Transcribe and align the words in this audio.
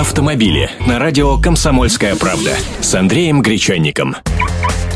Автомобили 0.00 0.70
на 0.86 0.98
радио 0.98 1.36
«Комсомольская 1.36 2.16
правда» 2.16 2.56
с 2.80 2.94
Андреем 2.94 3.42
Гречанником. 3.42 4.16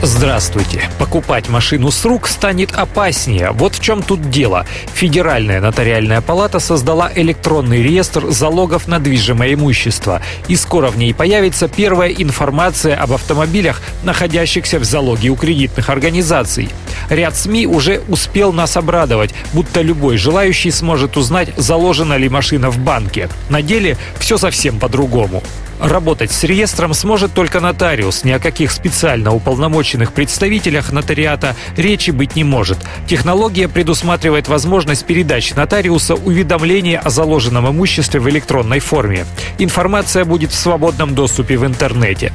Здравствуйте. 0.00 0.88
Покупать 0.98 1.50
машину 1.50 1.90
с 1.90 2.06
рук 2.06 2.26
станет 2.26 2.72
опаснее. 2.72 3.50
Вот 3.50 3.74
в 3.74 3.82
чем 3.82 4.02
тут 4.02 4.30
дело. 4.30 4.64
Федеральная 4.94 5.60
нотариальная 5.60 6.22
палата 6.22 6.58
создала 6.58 7.10
электронный 7.14 7.82
реестр 7.82 8.30
залогов 8.30 8.88
на 8.88 8.98
движимое 8.98 9.52
имущество. 9.52 10.22
И 10.48 10.56
скоро 10.56 10.88
в 10.88 10.96
ней 10.96 11.12
появится 11.12 11.68
первая 11.68 12.08
информация 12.08 12.96
об 12.96 13.12
автомобилях, 13.12 13.82
находящихся 14.04 14.78
в 14.78 14.84
залоге 14.84 15.28
у 15.28 15.36
кредитных 15.36 15.90
организаций. 15.90 16.70
Ряд 17.08 17.36
СМИ 17.36 17.66
уже 17.66 18.00
успел 18.08 18.52
нас 18.52 18.76
обрадовать, 18.76 19.34
будто 19.52 19.82
любой 19.82 20.16
желающий 20.16 20.70
сможет 20.70 21.16
узнать, 21.16 21.50
заложена 21.56 22.16
ли 22.16 22.28
машина 22.28 22.70
в 22.70 22.78
банке. 22.78 23.28
На 23.48 23.62
деле 23.62 23.96
все 24.18 24.38
совсем 24.38 24.78
по-другому. 24.78 25.42
Работать 25.80 26.30
с 26.30 26.44
реестром 26.44 26.94
сможет 26.94 27.34
только 27.34 27.60
нотариус. 27.60 28.24
Ни 28.24 28.30
о 28.30 28.38
каких 28.38 28.70
специально 28.70 29.34
уполномоченных 29.34 30.12
представителях 30.12 30.92
нотариата 30.92 31.56
речи 31.76 32.10
быть 32.10 32.36
не 32.36 32.44
может. 32.44 32.78
Технология 33.06 33.68
предусматривает 33.68 34.48
возможность 34.48 35.04
передачи 35.04 35.52
нотариуса 35.54 36.14
уведомления 36.14 36.98
о 37.00 37.10
заложенном 37.10 37.68
имуществе 37.68 38.20
в 38.20 38.30
электронной 38.30 38.78
форме. 38.78 39.26
Информация 39.58 40.24
будет 40.24 40.50
в 40.50 40.56
свободном 40.56 41.14
доступе 41.14 41.56
в 41.56 41.66
интернете. 41.66 42.32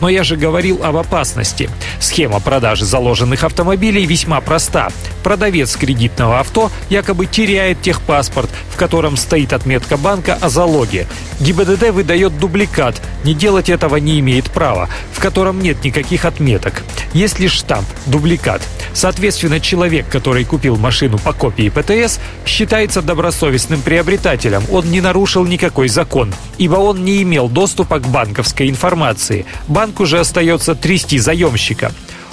Но 0.00 0.08
я 0.08 0.24
же 0.24 0.36
говорил 0.36 0.82
об 0.82 0.96
опасности. 0.96 1.68
Схема 2.00 2.40
продажи 2.40 2.84
заложенных 2.84 3.44
автомобилей 3.44 4.06
весьма 4.06 4.40
проста. 4.40 4.88
Продавец 5.22 5.76
кредитного 5.76 6.40
авто 6.40 6.70
якобы 6.88 7.26
теряет 7.26 7.82
техпаспорт, 7.82 8.50
в 8.70 8.76
котором 8.76 9.16
стоит 9.16 9.52
отметка 9.52 9.96
банка 9.96 10.38
о 10.40 10.48
залоге. 10.48 11.06
ГИБДД 11.40 11.90
выдает 11.90 12.38
дубликат, 12.38 13.00
не 13.24 13.34
делать 13.34 13.68
этого 13.68 13.96
не 13.96 14.18
имеет 14.20 14.50
права, 14.50 14.88
в 15.12 15.20
котором 15.20 15.60
нет 15.60 15.84
никаких 15.84 16.24
отметок. 16.24 16.82
Есть 17.12 17.38
лишь 17.38 17.52
штамп, 17.52 17.86
дубликат. 18.06 18.62
Соответственно, 18.92 19.60
человек, 19.60 20.08
который 20.08 20.44
купил 20.44 20.76
машину 20.76 21.18
по 21.18 21.32
копии 21.32 21.68
ПТС, 21.68 22.18
считается 22.44 23.02
добросовестным 23.02 23.82
приобретателем. 23.82 24.62
Он 24.70 24.90
не 24.90 25.00
нарушил 25.00 25.44
никакой 25.44 25.88
закон, 25.88 26.32
ибо 26.58 26.76
он 26.76 27.04
не 27.04 27.22
имел 27.22 27.48
доступа 27.48 27.98
к 27.98 28.08
банковской 28.08 28.68
информации. 28.68 29.46
Банк 29.68 30.00
уже 30.00 30.20
остается 30.20 30.74
трясти 30.74 31.18
заемщика. 31.18 31.92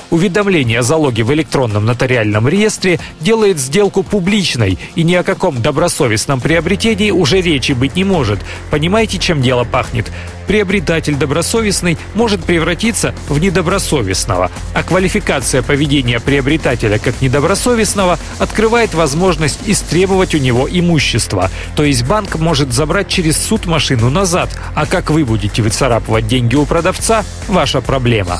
Уведомление 0.10 0.80
о 0.80 0.84
залоге 0.84 1.24
в 1.24 1.34
электронном 1.34 1.86
нотариальном 1.86 2.48
реестре 2.48 3.00
делает 3.20 3.60
сделку 3.60 4.04
публичной, 4.04 4.80
и 4.96 5.04
ни 5.04 5.16
о 5.16 5.24
каком 5.24 5.62
добросовестном 5.62 6.40
приобретении 6.40 7.12
уже 7.12 7.42
речи 7.42 7.74
быть 7.74 7.96
не 7.96 8.04
может. 8.04 8.40
Понимаете, 8.72 9.18
чем 9.18 9.42
дело 9.42 9.66
пахнет? 9.66 10.10
Приобретатель 10.48 11.16
добросовестный 11.16 11.98
может 12.14 12.42
превратиться 12.42 13.14
в 13.28 13.38
недобросовестного, 13.38 14.50
а 14.74 14.84
квалификация 14.84 15.62
поведения 15.62 16.22
приобретателя 16.22 17.00
как 17.00 17.22
недобросовестного 17.22 18.18
открывает 18.40 18.94
возможность 18.94 19.60
истребовать 19.66 20.36
у 20.36 20.38
него 20.38 20.68
имущество. 20.72 21.52
То 21.76 21.84
есть 21.84 22.06
банк 22.06 22.36
может 22.38 22.72
забрать 22.72 23.10
через 23.10 23.38
суд 23.38 23.66
машину 23.66 24.10
назад, 24.10 24.50
а 24.74 24.86
как 24.86 25.10
вы 25.10 25.26
будете 25.26 25.62
выцарапывать 25.62 26.28
деньги 26.28 26.56
у 26.56 26.66
продавца– 26.66 27.26
ваша 27.50 27.82
проблема. 27.82 28.40